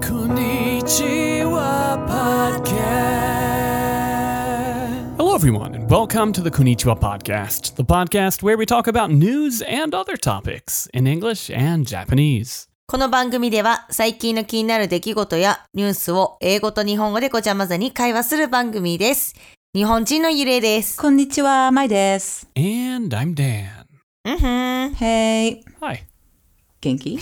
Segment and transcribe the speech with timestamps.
[0.00, 1.60] Konnichiwa
[2.08, 2.76] Podcast.
[5.18, 9.60] Hello, everyone, and welcome to the Konnichiwa Podcast, the podcast where we talk about news
[9.60, 12.68] and other topics in English and Japanese.
[12.86, 19.34] この番組では最近の気になる出来事やニュースを英語と日本語でごちゃ混ぜに会話する番組です。
[19.74, 20.98] 日本人のゆれいです。
[20.98, 22.48] こんにちは、まいです。
[22.56, 23.66] And I'm Dan.
[24.24, 24.46] うんふん。
[24.94, 25.60] Hey!
[25.82, 26.09] Hi.
[26.83, 27.19] 元気？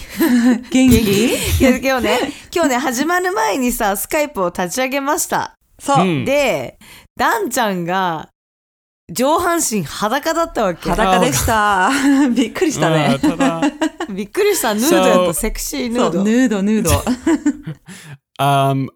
[0.71, 1.25] 元気？
[1.59, 2.19] いや今日ね、
[2.55, 5.53] 今日ね、始まる前にさ、スカイプを立ち上げました。
[5.77, 6.77] そう、うんで、
[7.17, 8.29] ダンちゃんが
[9.11, 10.89] 上半身裸だったわけ。
[10.89, 11.89] 裸でした。
[12.33, 13.17] びっくりしたね。
[13.21, 13.71] Uh.
[14.15, 14.73] びっくりした。
[14.73, 16.23] ヌードやった、So- セクシーヌード。
[16.23, 16.91] ヌード、ヌード。
[18.39, 18.87] um,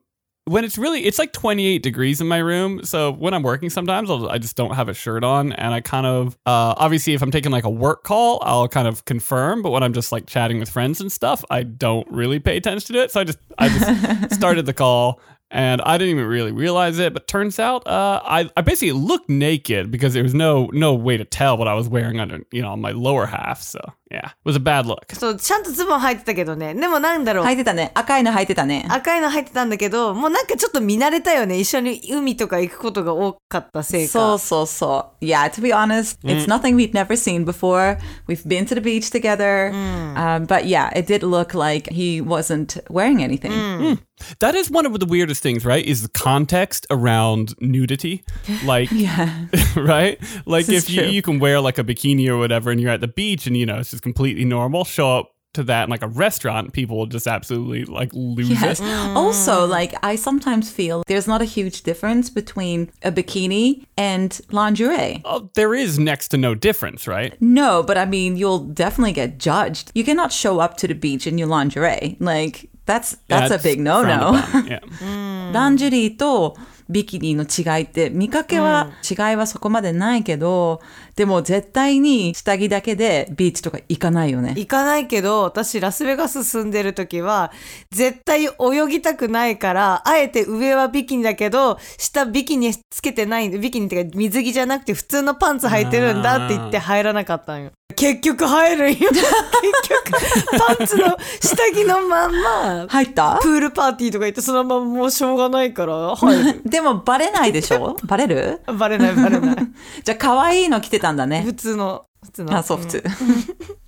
[0.46, 2.84] when it's really, it's like 28 degrees in my room.
[2.84, 5.82] So when I'm working, sometimes I'll, I just don't have a shirt on, and I
[5.82, 9.62] kind of, uh, obviously, if I'm taking like a work call, I'll kind of confirm.
[9.62, 12.96] But when I'm just like chatting with friends and stuff, I don't really pay attention
[12.96, 13.12] to it.
[13.12, 15.20] So I just, I just started the call.
[15.52, 19.30] And I didn't even really realize it, but turns out uh, I, I basically looked
[19.30, 22.64] naked because there was no no way to tell what I was wearing under you
[22.64, 23.62] know on my lower half.
[23.62, 23.80] So
[24.13, 25.15] yeah, it was a bad look.
[25.15, 26.75] そう、ちゃんとズボン履いてたけどね。
[26.75, 27.45] でもなんだろう。
[27.47, 27.91] 履いてたね。
[27.95, 28.87] 赤いの履いてたね。
[28.91, 31.59] 赤いの入ってたんだけど、もうなんかちょっと見慣れたよね。
[31.59, 34.13] 一緒に海とか行くことが多かったせいか。
[34.13, 35.25] そうそうそう。
[35.25, 37.99] Yeah, to be honest, it's nothing we'd never seen before.
[38.27, 39.73] We've been to the beach together.
[40.17, 43.99] Um, but yeah, it did look like he wasn't wearing anything.
[44.41, 45.85] That is one of the weirdest things, right?
[45.85, 48.25] Is the context around nudity.
[48.65, 49.47] Like, Yeah.
[49.77, 50.19] right?
[50.45, 51.11] Like, This if is you, true.
[51.11, 53.65] you can wear like a bikini or whatever and you're at the beach and, you
[53.65, 57.06] know, it's just completely normal, show up to that in like a restaurant, people will
[57.06, 58.80] just absolutely like lose yes.
[58.80, 58.86] it.
[59.16, 65.22] Also, like I sometimes feel there's not a huge difference between a bikini and lingerie.
[65.26, 67.40] Oh, there is next to no difference, right?
[67.40, 69.92] No, but I mean, you'll definitely get judged.
[69.94, 72.18] You cannot show up to the beach in your lingerie.
[72.20, 74.34] Like that's that's, that's a big no-no.
[74.66, 74.80] Yeah.
[75.54, 76.58] Lingerie と
[76.90, 80.82] ビキニの違いって見かけは、違いはそこまでないけど、
[81.16, 84.54] でも絶対に下着だけでビーチとか行かないよね。
[84.58, 87.52] 行かないけど、私ラスベガス住んでる時は、
[87.92, 88.52] 絶対泳
[88.90, 97.72] ぎたくないから、あえて上はビキニだけど、下ビキニつけてないビキニってか水着じゃなくて普通のパンツ履いてるんだって言って入らなかったんよ。
[97.96, 98.98] 結局入るんよ。
[98.98, 106.62] 結局、パンツの下着のまんま、入ったプールパーティーとか行ってそのままもうしょうがないから入る。
[106.66, 109.56] でもバレないでしょバレるバレないバレない。
[110.04, 111.42] じゃあ可愛いの着てたんだね。
[111.44, 112.58] 普通の、普通の。
[112.58, 113.04] あ、そう、普通。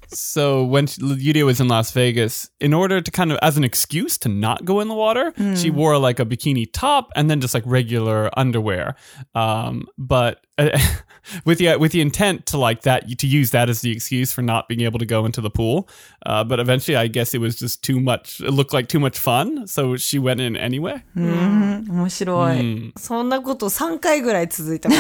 [0.08, 3.64] So when she, Yuria was in Las Vegas, in order to kind of as an
[3.64, 7.42] excuse to not go in the water, she wore like a bikini top and then
[7.42, 8.96] just like regular underwear.
[9.34, 10.79] Um, but uh,
[11.45, 14.43] with the with the intent to like that to use that as the excuse for
[14.43, 15.89] not being able to go into the pool.
[16.27, 18.41] Uh, but eventually, I guess it was just too much.
[18.41, 21.03] It looked like too much fun, so she went in anyway.
[21.15, 22.93] 面白い。
[22.99, 24.95] そんなこと3回ぐらい続いたこ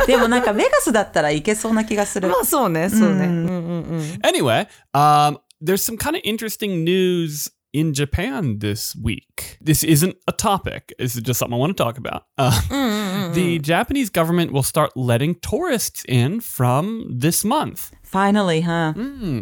[0.00, 0.06] と。
[0.06, 2.36] でもなんかベガスだったらいけそうな気がするま。
[2.40, 3.26] あそうね、そうね。
[3.26, 4.00] うんうんうん。
[4.22, 9.58] Anyway, um, there's some kind of interesting news in Japan this week.
[9.60, 10.94] This isn't a topic.
[10.98, 12.24] This is just something I want to talk about.
[12.38, 17.90] Uh, The Japanese government will start letting tourists in from this month.
[18.02, 18.94] Finally, huh?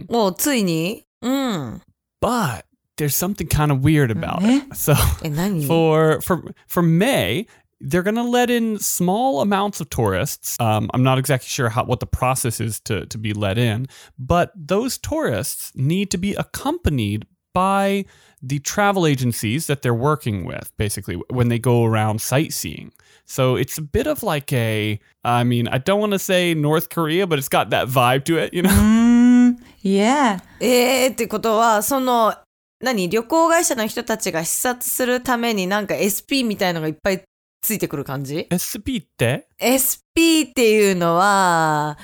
[0.09, 1.83] もうついにうん。
[2.21, 2.65] But
[2.97, 4.75] there's something kind of weird about it.
[4.75, 7.47] So え、何 for for for May,
[7.81, 10.57] they're going to let in small amounts of tourists.
[10.59, 13.87] Um, I'm not exactly sure how what the process is to to be let in,
[14.19, 18.06] but those tourists need to be accompanied by
[18.42, 22.92] the travel agencies that they're working with, basically when they go around sightseeing.
[23.26, 26.90] So it's a bit of like a, I mean, I don't want to say North
[26.90, 28.70] Korea, but it's got that vibe to it, you know.
[28.70, 29.58] うーん。
[29.84, 30.42] Yeah.
[30.60, 32.36] えー、ってことは、その、
[32.82, 37.24] 何旅行会社の人たちが視察するためになんか SP みたいのがいっぱい
[37.62, 39.44] ついてくる感じ Espite.
[39.60, 41.98] ?SP っていうのは、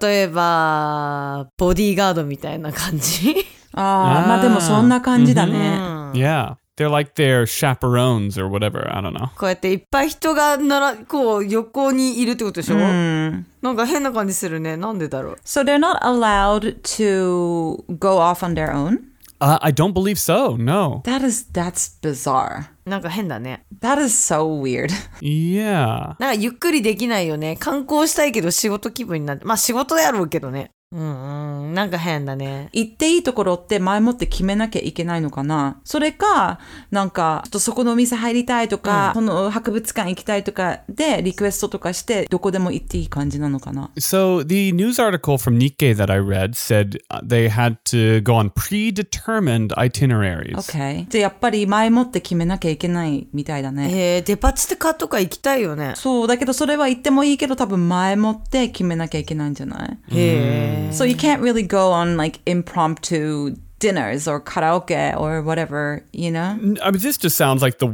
[0.00, 3.46] 例えば、ボディーガードみたいな感じ
[3.78, 5.78] ああ、まあでもそんな感じだね。
[6.12, 6.56] Yeah.
[6.76, 8.88] They're like their chaperones or whatever.
[8.88, 9.30] I don't know.
[9.36, 13.46] こうやっていっぱい人がなら、こう、横にいるってことでしょ、うん。
[13.60, 14.76] なんか変な感じするね。
[14.76, 19.00] なんでだろう So they're not allowed to go off on their own?
[19.40, 20.56] Uh, I don't believe so.
[20.56, 21.02] No.
[21.04, 22.70] That is, that's bizarre.
[22.84, 23.64] なんか変だね。
[23.80, 24.90] That is so weird.
[25.20, 26.14] Yeah.
[26.14, 27.56] なんかゆっくりできないよね。
[27.56, 29.44] 観光したいけど仕事気分になって。
[29.44, 30.70] まあ仕事やろうけどね。
[30.90, 31.74] うんうん。
[31.74, 32.70] なんか変だね。
[32.72, 36.58] 行っていいところって前もって決めなきゃいけないのかなそれか、
[36.90, 48.36] なんか、ちょっとそこのお店入りたいとか、その博物館行きたいとかでリクエストとかして、どこでも行っていい感じなのかな So the news article from Nikkei that I read said uh, they had to go
[48.36, 50.56] on predetermined itineraries.
[50.56, 51.06] ?OK。
[51.10, 53.90] じゃあやっぱり前もって決めなきゃいけないみたいだね。
[54.16, 55.92] えー、デパ地下とか行きたいよね。
[55.96, 59.90] そう、だけどそれは行ってもいいけど多分前もって決めなきゃいけないんじゃない？
[59.90, 60.77] へえ。
[60.92, 66.58] So you can't really go on like impromptu dinners or karaoke or whatever, you know?
[66.82, 67.88] I mean, this just sounds like the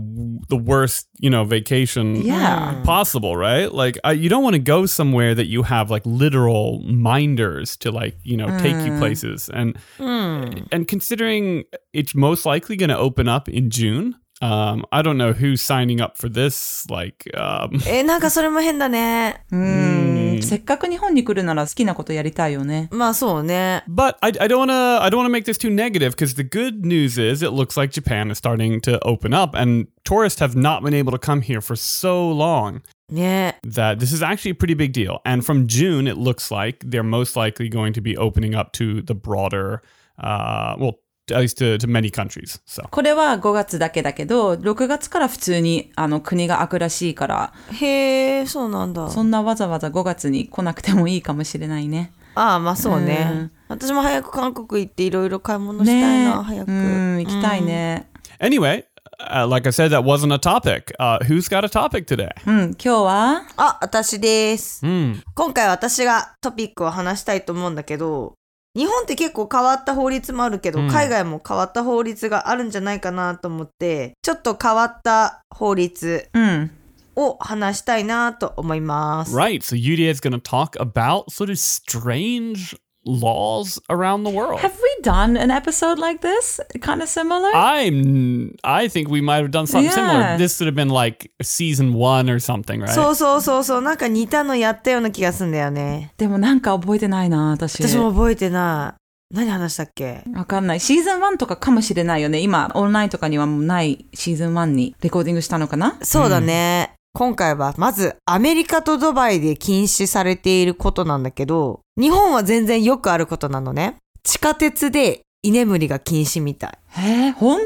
[0.49, 2.81] the worst, you know, vacation Yeah.
[2.85, 3.73] possible, right?
[3.73, 7.91] Like, I, you don't want to go somewhere that you have like literal minders to
[7.91, 8.99] like, you know, take you mm.
[8.99, 10.65] places, and hmm.
[10.73, 14.17] and considering it's most likely going to open up in June.
[14.44, 16.90] Um, I don't know who's signing up for this.
[16.90, 19.44] Like, um, えー、なんかそれも変だね。
[19.52, 20.10] うん。
[20.42, 22.88] せっかく日本に来るなら好きなことやりたいよね。
[22.92, 23.84] まあそうね。
[23.90, 26.36] But I, I don't want to I don't want to make this too negative because
[26.36, 30.40] the good news is it looks like Japan is starting to open up and tourists
[30.40, 32.82] have not been able to come here for so long
[33.12, 35.20] ね that this is actually a pretty big deal.
[35.26, 39.02] And from June, it looks like they're most likely going to be opening up to
[39.02, 39.82] the broader,
[40.18, 41.00] uh, well,
[41.31, 42.61] at least to, to many countries.
[42.67, 49.11] So これは5月だけだけど、6月から普通にあの国が開くらしいから、へえ、そうなんだ。
[49.11, 52.13] そんなわざわざ5月に来なくてもいいかもしれないね。
[52.35, 53.29] ああ、まあそうね。
[53.33, 56.71] うん私も早く韓国行っていろいろ買い物したいな、早く。
[56.71, 58.09] うん、行きたいね。
[58.39, 58.85] anyway,
[59.21, 60.93] uh, like I said, that wasn't a topic.
[60.99, 62.31] Uh, who's got a topic today?
[62.47, 64.85] うん、今日は、あ、私です。
[64.85, 65.23] Hmm.
[65.35, 68.35] 今回私がトピックを話したいと思うんだけど、
[68.77, 76.71] 日本って結構変わった法律もあるけど、うん海外も変わった法律があるんじゃないかなと思って、ちょっと変わった法律うん。
[77.17, 79.37] を話したいなと思います。
[79.37, 79.61] Right.
[79.61, 84.61] So Yudia is going to talk about sort of strange laws around the world.
[84.61, 86.61] Have we done an episode like this?
[86.81, 87.51] Kind of similar?
[87.55, 88.57] I'm.
[88.65, 90.21] I think we might have done something similar.
[90.21, 90.37] Yeah.
[90.37, 92.93] This would have been like season one or something, right?
[92.93, 96.13] そうそうそうそう、なんか似たのやったような気がするんだよね。
[96.17, 97.83] でもなんか覚えてないな、私。
[97.83, 99.05] 私も覚えてない。
[99.35, 100.81] 何話したっけわかんない。
[100.81, 102.39] シーズン1とかかもしれないよね。
[102.39, 106.94] 今、オンラインとかにはもうないシーズン1にレコーディングしたのかなそうだね。
[107.17, 113.99] 今回はまずアメリカとドバイで禁止されていることなんだけど、日本は全然よくあることなのね。
[114.25, 116.79] 地下鉄で居眠りが禁止みたい。
[116.99, 117.61] えー、本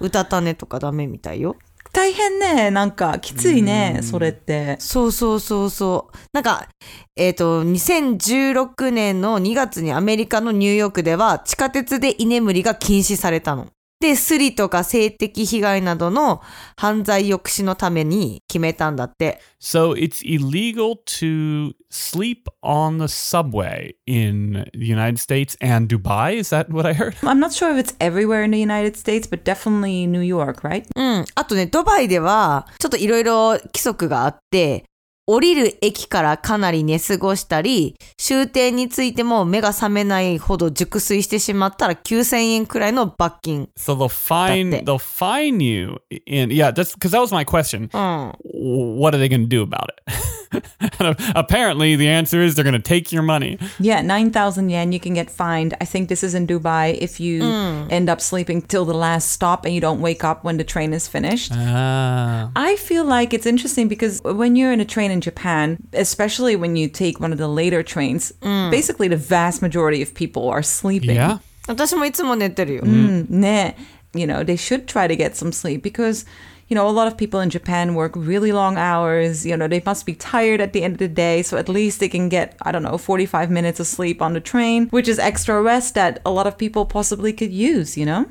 [0.00, 0.04] 当？
[0.04, 1.54] うたた寝とかダメみたいよ。
[1.92, 2.72] 大変ね。
[2.72, 4.76] なんか、きついね、それって。
[4.80, 6.16] そうそうそうそう。
[6.32, 6.68] なんか、
[7.16, 13.68] えっ、と、2016年の2月にアメリカのニューヨークでは地下鉄で居眠りが禁止されたの。
[14.00, 16.40] で、スリとか性的被害などの
[16.74, 19.40] 犯罪抑止のために決めたんだって。
[19.60, 26.38] So it's illegal to sleep on the subway in the United States and Dubai.
[26.38, 27.14] Is that what I heard?
[27.22, 30.86] I'm not sure if it's everywhere in the United States, but definitely New York, right?
[30.96, 31.24] うん。
[31.34, 34.84] あとね、ドバイでは、ちょっといろいろ規則があって、
[35.32, 43.68] 降りる駅からかなり寝過ごしたり、終点についても目が覚めないほど熟睡してしまったら9000円くらいの罰金。
[43.76, 47.82] So they'll fine they'll fine you in yeah that's because that was my question.
[47.82, 48.98] うん。
[48.98, 50.02] What are they going to do about it?
[50.99, 53.57] and apparently the answer is they're going to take your money.
[53.79, 55.75] Yeah, 9,000 yen, you can get fined.
[55.81, 57.43] I think this is in Dubai if you
[57.89, 60.93] end up sleeping till the last stop and you don't wake up when the train
[60.93, 61.51] is finished.
[61.53, 62.51] Ah.
[62.55, 66.75] I feel like it's interesting because when you're in a train in Japan, especially when
[66.75, 71.15] you take one of the later trains, basically the vast majority of people are sleeping.
[71.15, 71.39] Yeah.
[71.67, 72.83] 私もいつも寝てるよ。
[72.83, 73.75] Mm, ne.
[74.13, 76.25] You know, they should try to get some sleep because,
[76.69, 79.45] you know, a lot of people in Japan work really long hours.
[79.45, 81.43] You know, they must be tired at the end of the day.
[81.43, 84.39] So at least they can get, I don't know, 45 minutes of sleep on the
[84.41, 88.25] train, which is extra rest that a lot of people possibly could use, you know?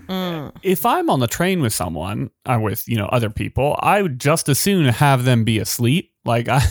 [0.62, 4.18] If I'm on the train with someone, or with, you know, other people, I would
[4.18, 6.10] just as soon have them be asleep.
[6.26, 6.62] Like I,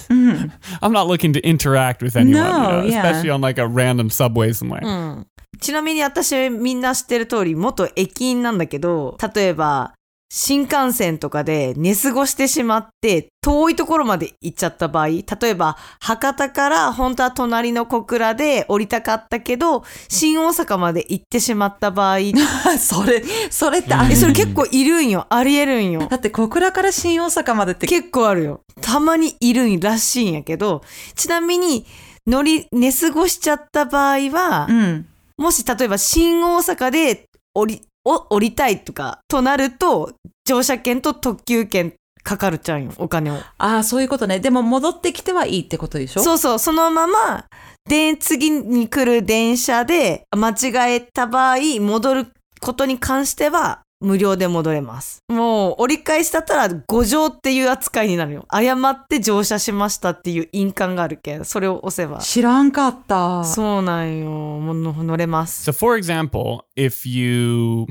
[0.81, 2.97] I'm not looking to interact with anyone, you No, know, yeah.
[3.05, 5.25] especially on like a random subway somewhere.
[5.61, 9.93] ちなみに私みんな知ってる通り元駅員なんだけど、例えば
[10.30, 22.18] 新幹線とかで寝過ごしてしまって遠いところまで行っちゃった場合、例えば博多から本当は隣の小倉で降りたかったけど、新大阪まで行ってしまった場合、
[22.78, 25.26] それ、それってあえ、それ結構いるんよ。
[25.30, 26.06] ありえるんよ。
[26.10, 28.60] だって小倉から新大阪までって結構あるよ。
[28.82, 30.82] たまにいるんらしいんやけど、
[31.14, 31.86] ちなみに
[32.26, 35.06] 乗り、寝過ごしちゃった場合は、うん。
[35.38, 40.14] もし例えば新大阪で降り、お降りたいとか、となると、
[40.46, 43.34] 乗車券と特急券かかるちゃうんよ、お金を。
[43.58, 44.40] ああ、そういうことね。
[44.40, 46.22] でも戻ってきてはいいってことでしょ？
[46.22, 47.44] そうそう、そのまま、
[47.88, 52.26] で、次に来る電車で間違えた場合、戻る
[52.60, 55.24] ことに関しては、無料で戻れます。
[55.28, 58.44] もう、折り返しだったら、誤乗っていう扱いになるよ。
[58.48, 62.20] 誤って乗車しましたっていう印鑑があるけん、それを押せば。
[62.20, 63.42] 知らんかった。
[63.44, 64.30] そうなんよ。
[64.30, 65.68] もう乗れます。
[65.68, 67.86] So, for example, if you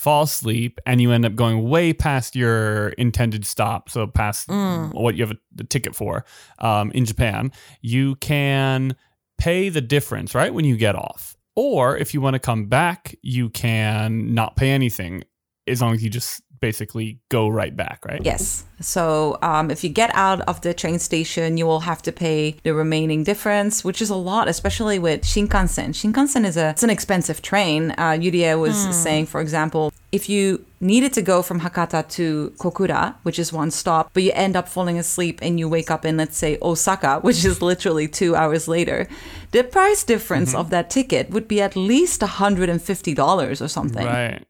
[0.00, 4.50] fall asleep and you end up going way past your intended stop, so past
[4.92, 6.24] what you have a, the ticket for
[6.58, 8.96] um, in Japan, you can
[9.38, 11.36] pay the difference, right, when you get off.
[11.54, 15.22] Or if you want to come back, you can not pay anything
[15.66, 18.20] as long as you just basically go right back, right?
[18.24, 18.64] Yes.
[18.80, 22.56] So um, if you get out of the train station, you will have to pay
[22.62, 25.90] the remaining difference, which is a lot, especially with Shinkansen.
[25.90, 27.90] Shinkansen is a it's an expensive train.
[27.98, 33.15] Uh, Yuria was saying, for example, if you needed to go from Hakata to Kokura,
[33.23, 36.17] which is one stop, but you end up falling asleep and you wake up in,
[36.17, 39.07] let's say, Osaka, which is literally two hours later,
[39.51, 44.05] the price difference of that ticket would be at least $150 or something.
[44.05, 44.41] Right.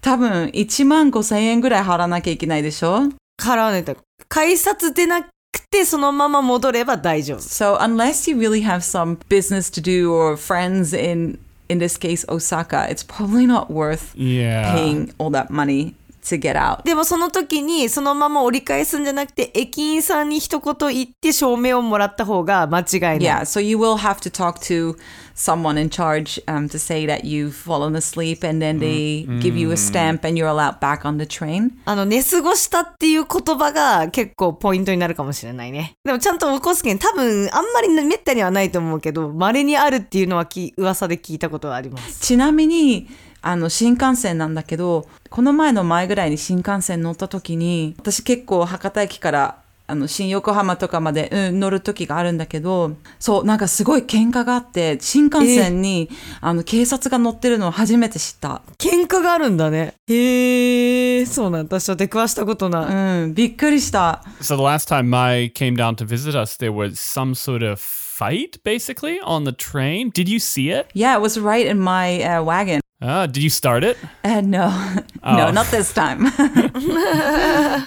[0.00, 3.96] 多分1万5000円ぐらい払わなきゃいけないでしょ払わないと。
[4.28, 5.28] 改札でなく
[5.70, 7.38] て、そのまま戻れば大丈夫。
[7.38, 11.38] So unless you really have some business to do or friends in
[11.73, 14.73] in this case Osaka, it's probably not worth Yeah.
[14.75, 16.83] paying all that money to get out.
[16.83, 23.19] でもその時にそのまま折り返すんじゃなくて駅員さんに一言言って証明をもらった方が間違いない。
[23.19, 24.95] Yeah, so you will have to talk to
[25.35, 29.71] someone in charge um, to say that you've fallen asleep and then they give you
[29.71, 31.71] a stamp and you're allowed back on the train.
[31.85, 35.95] あの、寝過ごしたっていう言葉が結構ポイントになるかもしれないね。
[36.03, 42.19] でもちゃんと起こすけん多分あんまりめったにはないと思うけど、稀にあるっていうのはき噂で聞いたことはあります。
[42.21, 43.07] ちなみに
[43.43, 56.09] あの新幹線なんだけどこの前の前ぐらいに新幹線乗った時に私結構博多駅からあの新横浜とかまで、うん、乗る時があるんだけどそうなんかすごい喧嘩があって新幹線に、
[56.39, 58.61] あの警察が乗ってるのを初めて知った。
[58.77, 59.95] 喧嘩があるんだね。
[60.07, 61.79] へえ、そうなんだ。
[61.79, 63.23] 私は出くわしたことない。
[63.25, 64.23] うん、びっくりした。
[64.39, 68.63] So the last time Mai came down to visit us, there was some sort of fight
[68.63, 70.11] basically on the train.
[70.11, 70.87] Did you see it?
[70.93, 72.82] Yeah, it was right in my uh, wagon.
[73.02, 73.96] Uh, did you start it?
[74.24, 74.70] Uh, no,
[75.24, 76.26] no, not this time.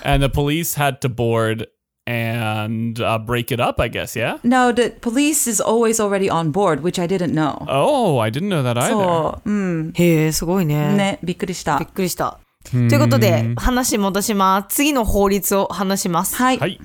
[0.03, 1.67] And the police had to board
[2.07, 4.37] and uh, break it up, I guess, yeah?
[4.43, 7.65] no, the police is always already on board, which I didn't know.
[7.67, 8.89] Oh, I didn't know that either.
[8.89, 10.93] そう、うん、へえ、すごいね。
[10.95, 11.87] ね、びっくりしたびっ。
[11.89, 12.39] くりした。
[12.69, 14.75] ということで、話戻します。
[14.75, 16.35] 次の法律を話します。
[16.35, 16.57] はい。
[16.57, 16.79] はい。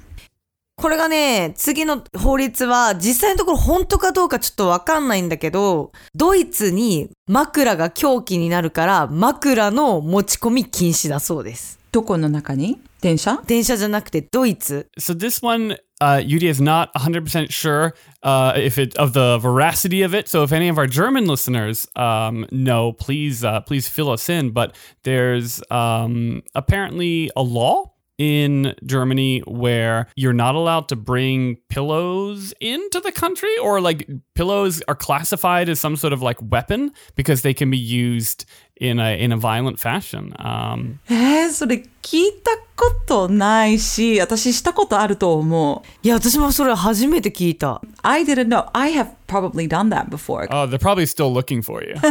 [0.81, 11.79] これがね、次の法律は実際のところ本当かどうかちょっとわかんないんだけど、ドイツに枕が凶器になるから枕の持ち込み禁止だそうです。
[11.91, 14.87] どこの中に電車電車じゃなくてドイツ。
[14.99, 20.15] So this one, uh, Yudi is not 100% sure uh, if it of the veracity of
[20.17, 20.27] it.
[20.29, 24.49] So if any of our German listeners um, know, please uh, please fill us in.
[24.49, 32.54] But there's um, apparently a law in Germany where you're not allowed to bring pillows
[32.60, 37.42] into the country, or like pillows are classified as some sort of like weapon because
[37.42, 38.46] they can be used
[38.76, 40.32] in a in a violent fashion.
[40.38, 45.88] Um, えー、それ聞いたことないし、私したことあると思う。
[46.02, 47.80] いや、私もそれ初めて聞いた。
[48.02, 48.68] I didn't know.
[48.72, 50.46] I have probably done that before.
[50.50, 51.96] oh, they're probably still looking for you.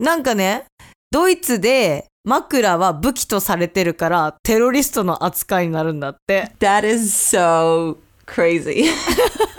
[0.00, 0.64] なんかね、
[1.10, 6.52] ドイツで 枕は武器とされてるからテロリストの扱いになるんだって。
[6.60, 8.84] That is so crazy.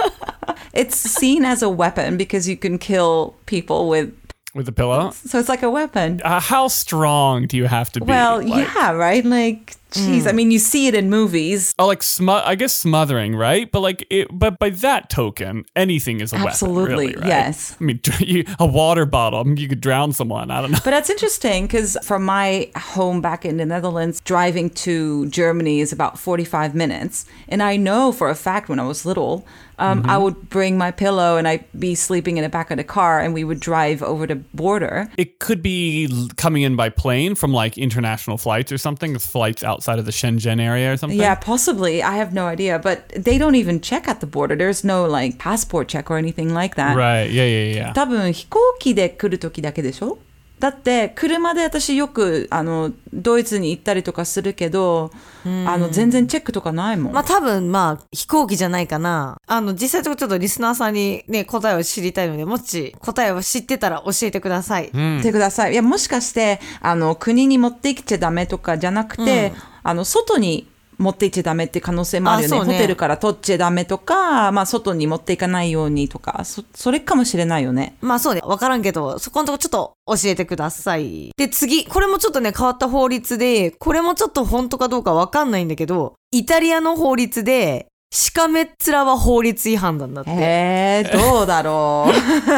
[0.74, 4.13] it's seen as a weapon because you can kill people with.
[4.55, 5.12] With a pillow?
[5.12, 6.21] So it's like a weapon.
[6.24, 8.05] Uh, how strong do you have to be?
[8.07, 9.24] Well, Like- yeah, right?
[9.24, 10.26] Like, jeez.
[10.28, 11.74] I mean, you see it in movies.
[11.78, 13.70] Oh, like smo- I guess smothering, right?
[13.70, 17.22] But like, it, but by that token, anything is a Absolutely, weapon.
[17.22, 17.28] Absolutely, right?
[17.28, 17.76] yes.
[17.80, 20.50] I mean, you, a water bottle, I mean, you could drown someone.
[20.50, 20.78] I don't know.
[20.84, 25.92] But that's interesting because from my home back in the Netherlands, driving to Germany is
[25.92, 27.24] about 45 minutes.
[27.48, 29.46] And I know for a fact when I was little,
[29.78, 32.84] um, I would bring my pillow and I'd be sleeping in the back of the
[32.84, 35.10] car and we would drive over the border.
[35.18, 39.18] It could be coming in by plane from like international flights or something.
[39.18, 41.19] Flights outside of the Shenzhen area or something.
[41.19, 42.01] Yeah, possibly.
[42.03, 42.79] I have no idea.
[42.79, 44.55] But they don't even check at the border.
[44.55, 46.95] There's no like passport check or anything like that.
[46.95, 47.29] Right.
[47.29, 47.45] Yeah.
[47.45, 47.75] Yeah.
[47.75, 47.93] Yeah.
[47.93, 50.17] 多分飛行機で来る時だけでしょ
[50.64, 55.11] だって車で私よくあのドイツに行ったりとかするけど、
[55.44, 57.12] あの全然チェックとかないもん。
[57.12, 59.37] まあ多分まあ飛行機じゃないかな。
[59.47, 64.90] あの実際とちょっとリスナーさんにね答えを知りたいので、もし答えを知ってたら教えてください。
[65.23, 65.73] てください。
[65.73, 69.52] いや、もしかして、あの、国に持ってきちゃダメとかじゃなくて、
[69.83, 70.66] あの、外に
[70.98, 72.58] 持っていっちゃダメって可能性もあるよね。
[72.58, 77.96] ねホテルから取っちゃダメとか、まあ、外に持っていかないようにとか、そ、それかもしれないよね。
[78.00, 81.30] まあそうね、わからんけど、そこのとこちょっと教えてください。
[81.36, 90.30] で次、これもちょっとね変わった法律で、これもちょっと本当かどうかわかんないんだけど、イタリアの法律で、しかめっ面は法律違反なんだって。
[90.30, 92.12] えー、どうだろう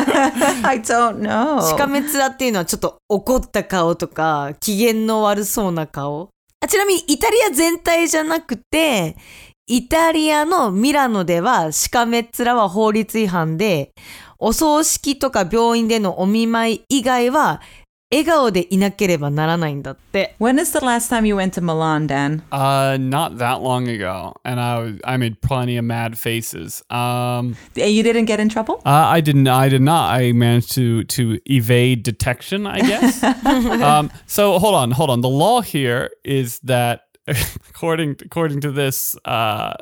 [0.66, 1.66] ?I don't know.
[1.66, 6.28] しかめっ面っていうのはちょっと怒った顔とか、機嫌の悪そうな顔。
[6.60, 9.16] あちなみにイタリア全体じゃなくて、
[9.66, 13.92] イタリアのミラノではしかめっ面は法律違反で、
[14.38, 17.60] お葬式とか病院でのお見舞い以外は、
[18.13, 20.35] 笑顔でいなければならないんだって。
[20.37, 22.43] When is the last time you went to Milan, Dan?
[22.51, 26.83] Uh, not that long ago, and I was I made plenty of mad faces.
[26.89, 28.81] Um, And You didn't get in trouble?
[28.85, 29.47] uh, I didn't.
[29.47, 30.11] I did not.
[30.13, 32.67] I managed to to evade detection.
[32.67, 33.23] I guess.
[33.81, 35.21] um, so hold on, hold on.
[35.21, 37.03] The law here is that.
[37.69, 39.73] According according to this uh,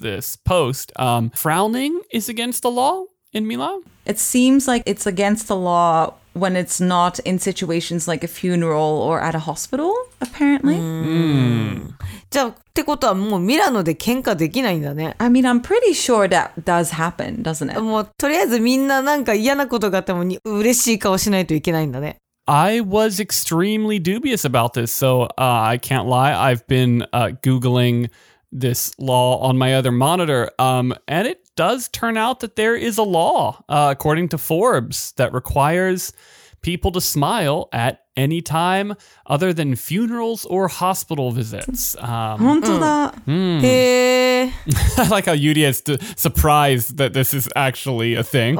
[0.00, 3.82] this post, um, frowning is against the law in Milan.
[4.06, 9.00] It seems like it's against the law when it's not in situations like a funeral
[9.02, 10.76] or at a hospital, apparently.
[12.30, 15.14] じゃあ、ってことはもうミラノで喧嘩できないんだね。
[15.18, 17.80] I mean, I'm pretty sure that does happen, doesn't it?
[17.80, 22.16] もうとりあえずみんななんか嫌なことがあってもに嬉しい顔しないといけないんだね。
[22.46, 26.34] I was extremely dubious about this, so uh, I can't lie.
[26.34, 28.10] I've been uh, googling
[28.51, 30.51] this law on my other monitor.
[30.59, 35.11] Um, and it does turn out that there is a law, uh, according to Forbes,
[35.13, 36.13] that requires
[36.61, 38.93] people to smile at any time
[39.25, 41.95] other than funerals or hospital visits.
[41.97, 42.39] Um,
[43.25, 44.53] mm.
[44.97, 45.81] I like how Yuya is
[46.19, 48.59] surprised that this is actually a thing.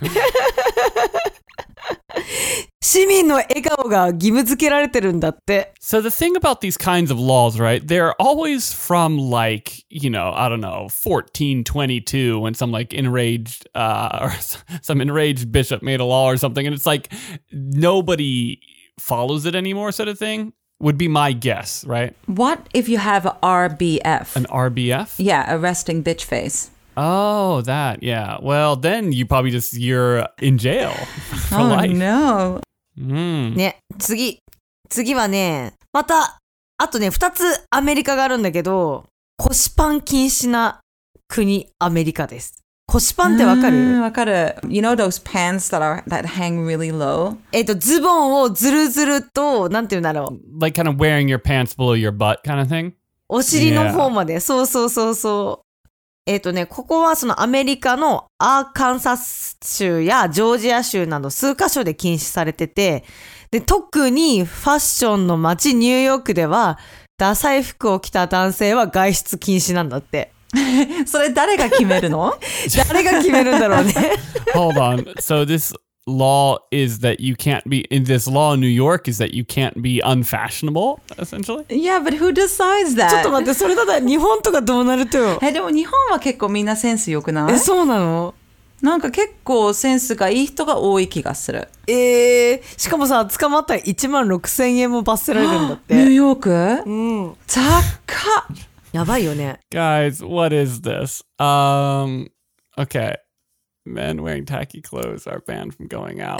[2.85, 2.85] 私が調べたのに。
[2.85, 5.73] 市民の笑顔が義務付けられてるんだって。
[5.81, 7.85] So the thing about these kinds of laws, right?
[7.85, 14.19] They're always from like, you know, I don't know, 1422 when some like enraged uh
[14.21, 17.11] or s- some enraged bishop made a law or something and it's like
[17.51, 18.59] nobody
[18.99, 22.15] follows it anymore sort of thing would be my guess, right?
[22.25, 24.35] What if you have a RBF?
[24.35, 25.13] An RBF?
[25.19, 26.71] yeah, a resting bitch face.
[26.97, 28.03] Oh, that.
[28.03, 28.37] Yeah.
[28.41, 30.91] Well, then you probably just you're in jail
[31.49, 31.91] for Oh life.
[31.91, 32.59] no.
[32.98, 33.54] うん。
[33.54, 34.40] ね、次。
[34.88, 36.38] 次はね、また、
[36.78, 39.04] あとね、二つアメリカがあるんだけど、
[39.38, 40.80] 腰パン禁止な
[41.28, 42.62] 国、アメリカです。
[42.86, 44.54] 腰パンってわかる、うんわかる。
[44.68, 47.36] You know those pants that are that hang really low?
[47.52, 50.60] えっと、ズボンをずるずると、なんていうんだろう。
[50.60, 52.92] Like kind of wearing your pants below your butt kind of thing.
[53.28, 54.38] お尻の方まで。
[54.38, 55.65] そうそうそうそう。
[56.26, 63.04] えっ、とね、ここはそのアメリカのアーカンサス州やジョージア州など数カ所で禁止されてて、
[63.52, 66.78] で、特にファッションの街ニューヨークでは、
[67.16, 70.32] ダサい服を着た男性は外出禁止なんだって。
[71.06, 72.34] それ誰が決めるの？
[72.88, 73.92] 誰が決めるんだろうね。
[74.52, 75.14] Hold on.
[75.20, 75.74] So this
[76.06, 79.44] law is that you can't be in this law in New York is that you
[79.44, 81.64] can't be unfashionable essentially.
[81.68, 83.22] Yeah, but who decides ちょっ that?
[83.24, 85.38] と待って、それだったら日本とかどうなるとよ。
[85.42, 88.34] え、でも日本は結構みんなセンス良くなえ、いそうなの
[88.82, 91.66] なんか結構センスがいい人が多い気がする。
[91.88, 96.12] えー、しかもさ、捕まったら1万6千円も罰せられるんだっニューて。
[96.14, 96.50] ヨーク
[96.88, 97.34] うん。
[97.46, 98.56] 高っ
[98.92, 99.60] やばいよね。
[99.72, 101.24] Guys, what is this?
[101.38, 102.28] Um
[102.78, 103.16] okay.
[103.85, 106.39] Men wearing tacky clothes are banned from going out.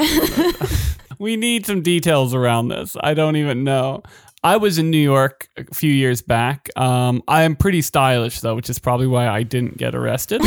[1.19, 2.95] we need some details around this.
[3.01, 4.03] I don't even know.
[4.43, 6.69] I was in New York a few years back.
[6.75, 10.41] Um, I am pretty stylish though, which is probably why I didn't get arrested.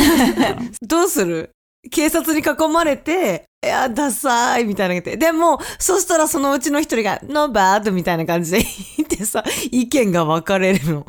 [0.81, 1.51] どうする
[1.91, 5.17] 警察に囲まれて、いや、ダサいみたいなの言って。
[5.17, 8.63] でも、そしたらそのうちの一人が、No bad みたいな感じで
[8.97, 11.05] 言ってさ、意見が分かれるの。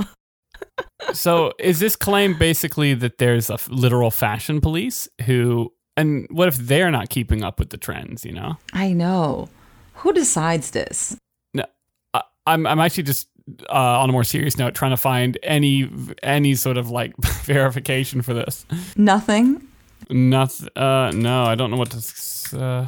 [1.13, 6.48] so is this claim basically that there's a f- literal fashion police who and what
[6.48, 9.50] if they're not keeping up with the trends you know I know.
[9.96, 11.16] Who decides this?
[11.54, 11.64] no
[12.14, 13.28] I, i'm i'm actually just
[13.70, 15.90] uh, on a more serious note trying to find any
[16.24, 19.68] any sort of like verification for this Nothing?
[20.10, 22.88] nothing uh no i don't know what to s- uh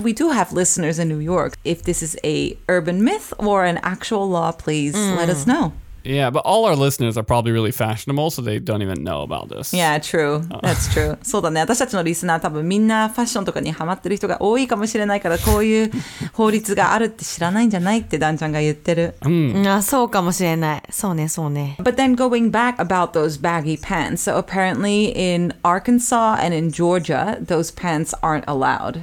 [0.00, 1.52] We do have listeners in New York.
[1.64, 5.72] If this is a urban myth or an actual law, please let us know.
[6.03, 9.49] Yeah, but all our listeners are probably really fashionable, so they don't even know about
[9.49, 9.73] this.
[9.73, 10.39] Yeah, true.
[10.63, 11.17] That's true.
[11.21, 11.59] そうだね。
[11.59, 15.91] 私たちのリスナー多分みんなファッションとかにハマってる人が多いかもしれないから、こういう
[16.31, 19.15] 法律があるって知らないんじゃないってダンちゃんが言ってる。
[19.25, 27.37] うんあそうかもしれないそうねそうね But then going back about those baggy pants, so apparently in Arkansas and in Georgia,
[27.45, 29.01] those pants aren't allowed,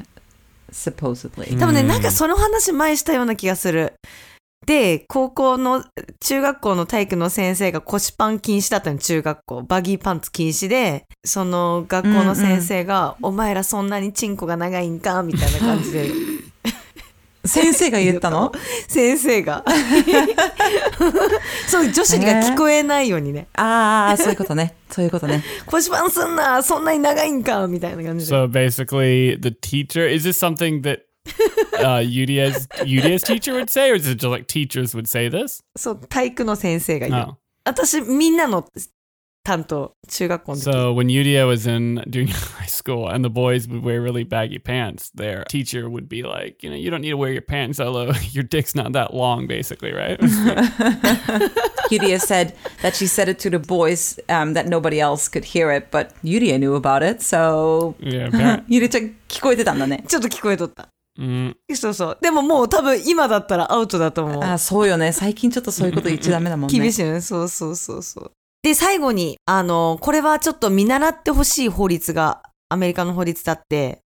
[0.72, 1.58] supposedly.
[1.58, 3.92] 多分ねなんかその話前したような気がする
[4.65, 5.83] で高校の
[6.19, 16.09] 中学校の体育の先生が腰パン禁止だったの中学校バギーパンツ禁止でその学校の先生が「お前らそんなにチンコが長いんか?」みたいな感じで
[17.45, 18.51] 先生が言ったの？
[18.89, 19.63] 先生が
[21.67, 24.75] そう女子が聞こえないようにねああ、そういうことね。
[24.91, 25.41] そういうことね。
[25.65, 30.99] 「腰パンすんなそんなに長いんか?」みたいな感じで So basically, the teacher is this something that
[31.78, 35.62] uh, Yudia's Yudia's teacher would say, or is it just like teachers would say this?
[35.76, 38.66] そう体育の先生がいる、 Oh, 私みんなの
[39.42, 44.58] 担当中学校の時 so when Yudia was in junior high school and the boys would wear really baggy
[44.58, 47.76] pants, their teacher would be like, you know, you don't need to wear your pants
[47.78, 48.12] so low.
[48.32, 50.18] Your dick's not that long, basically, right?
[51.90, 55.70] Yuria said that she said it to the boys um, that nobody else could hear
[55.70, 58.28] it, but Yuria knew about it, so yeah.
[58.28, 60.04] apparent- ゆりちゃん聞こえてたんだね。
[60.08, 60.88] ちょっと聞こえとった。
[61.19, 62.17] Mm, そうそう。
[62.21, 64.43] でももう多分今だったらアウトだと思う。
[64.43, 65.12] あそうよね。
[65.12, 66.73] 最近ちょっとそういうこと言っちゃダメだもんね。
[66.79, 67.21] 厳しいよね。
[67.21, 68.32] そうそうそうそう。
[68.63, 73.99] で、最後に、あの、これはちょっと見習ってほしい法律が、アメリカの法律だって、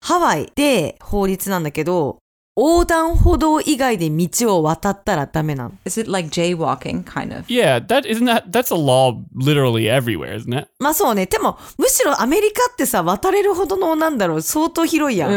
[0.00, 2.18] ハワイで法律なんだけど、
[2.54, 7.44] 横断歩道以外で道を渡ったらダメなの？Is it like jaywalking, kind of?
[7.48, 10.68] yeah, that isn't that that's a law literally everywhere, isn't it?
[10.78, 11.24] まあそうね。
[11.26, 15.32] でも、むしろアメリカってさ、渡れるほどの、なんだろう、相当広いやん。
[15.32, 15.34] う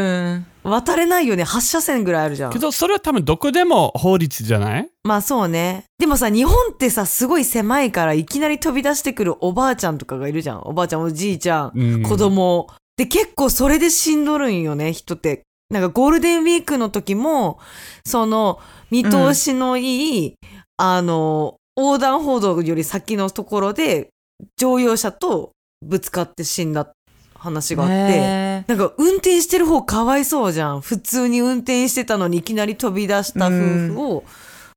[0.67, 0.71] ん。
[0.71, 1.43] 渡れないよね。
[1.43, 2.51] 8車線ぐらいあるじゃん。
[2.51, 4.89] けどそれは多分どこでも法律じゃない？
[5.04, 5.86] まあそうね。
[5.99, 10.62] でもさ、日本ってさ、すごい狭いから、いきなり飛び出してくるおばあちゃんとかがいるじゃん。
[10.63, 12.67] おばあちゃん、おじいちゃん、うん子供。
[12.97, 15.43] で、結構それでしんどるんよね、人って。
[15.69, 17.60] なんかゴールデンウィークの時も、
[18.06, 18.60] その、
[18.91, 20.36] 見通しのいい、
[20.78, 24.10] あの、横断歩道より先のところで、
[24.58, 25.51] 乗用車と
[25.82, 26.91] ぶつかって死んだ
[27.36, 28.65] 話があって。
[28.67, 30.82] なんか運転してる方かわいそうじゃん。
[30.82, 34.23] 普通に運転してたのにいきなり飛び出した夫婦を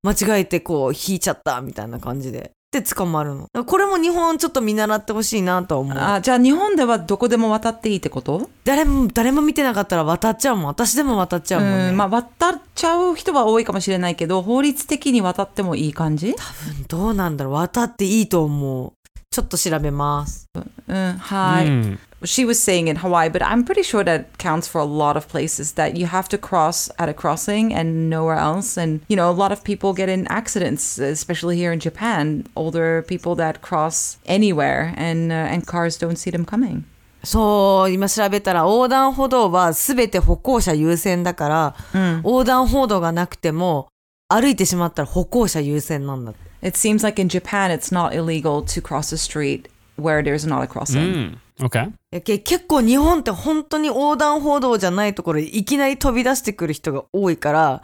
[0.02, 2.52] 間違えてこう引いちゃったみたいな感じで。
[2.70, 3.48] で捕まるの。
[3.64, 5.98] これも日本ちょっと見習ってほしいなとは思う。
[5.98, 8.50] あじゃあ日本ではどこでも渡っていいってこと？
[8.64, 10.66] 誰も、誰も見てなかったら渡っちゃうもん。
[10.66, 11.88] 私でも渡っちゃうもんね。
[11.88, 16.34] うん、まあ渡っちゃう人は多いかもしれないけど、法律的に渡ってもいい感じ？
[16.88, 18.92] どうなんだろう渡っていいと思う。
[19.30, 20.46] ちょっと調べます。
[20.88, 21.66] うん、はい。
[21.66, 21.98] うん。
[22.23, 25.73] She was saying in Hawaii, but I'm pretty sure that counts for a lot of places
[25.73, 28.77] that you have to cross at a crossing and nowhere else.
[28.77, 32.45] And, you know, a lot of people get in accidents, especially here in Japan.
[32.55, 36.85] Older people that cross anywhere and, uh, and cars don't see them coming.
[37.25, 41.75] そう、今調べたら横断歩道はすべて歩行者優先だから、
[42.23, 43.87] 横断歩道がなくても
[44.27, 46.67] 歩いてしまったら歩行者優先なんだって。
[46.67, 50.63] It seems like in Japan, it's not illegal to cross a street where there's not
[50.63, 51.37] a crossing.
[51.59, 51.87] Mm, okay.
[52.10, 57.82] やけ結構日本って本当に横断歩道じゃないところでいきなり飛び出してくる人が多いから、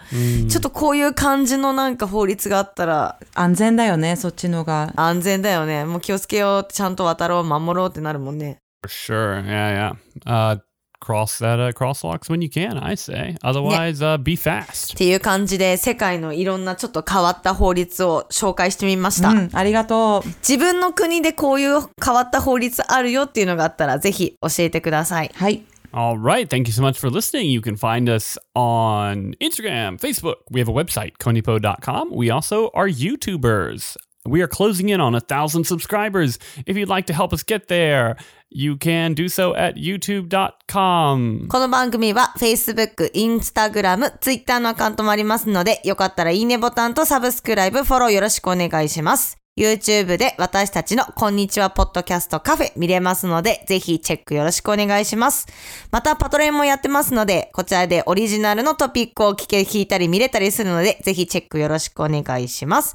[0.48, 4.92] ちょっとこういう感じのなんか法律があったら安全だよね、そっちのが。
[4.96, 5.84] 安全だよね。
[5.84, 8.60] もう気をつけよう、ちゃんと渡ろう、守ろうってなるもんね。
[8.82, 9.44] For sure.
[9.46, 10.56] Yeah, yeah.
[10.56, 10.60] Uh,
[11.03, 13.37] cross that uh, crosswalks when you can, I say.
[13.43, 14.95] Otherwise, uh, be っ fast.
[14.97, 19.29] ていう感じで世界のいろんなちょっと変わった法律を紹介してみました。
[19.29, 20.27] うん、ありがとう。
[20.47, 25.31] 自分の国でこういう変わった法律あるよっていうのがあったらぜひ教えてください。
[25.33, 25.63] はい。
[25.91, 26.47] All right.
[26.47, 27.49] Thank you so much for listening.
[27.49, 30.35] You can find us on Instagram, Facebook.
[30.51, 32.11] We have a website, konipo.com.
[32.11, 33.97] We also are YouTubers.
[34.25, 36.37] We are closing in on a thousand subscribers.
[36.67, 38.17] If you'd like to help us get there,
[38.54, 41.48] you can do so at youtube.com.
[41.48, 49.38] この番組は Facebook、Instagram、Twitter のアカウントもありますので、よかったらいいねボタンとサブスクライブ、フォローよろしくお願いします。
[49.56, 55.46] YouTube で私たちのこんにちはポッドキャストカフェ見れますので、ぜひチェックよろしくお願いします。
[55.90, 62.94] またパトレンもやってますので、こちらでオリジナルのトピックを聞け、聞いたり見れたりするので、ぜひチェックよろしくお願いします。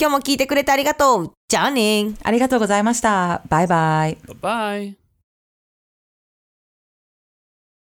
[0.00, 1.32] 今日も聞いてくれてありがとう。
[1.54, 2.16] じゃあねー。
[2.24, 3.42] ありがとうございました。
[3.48, 4.18] バイバイ。
[4.26, 5.03] Bye bye.